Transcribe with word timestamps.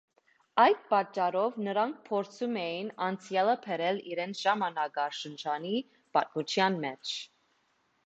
Այդ 0.61 0.79
պատճառով 0.93 1.59
նրանք 1.67 1.99
փորձում 2.07 2.57
էին 2.63 2.91
անցյալը 3.09 3.55
բերել 3.67 4.03
իրենց 4.15 4.43
ժամանակաշրջանի 4.49 5.79
պատմության 6.19 6.85
մեջ։ 6.89 7.17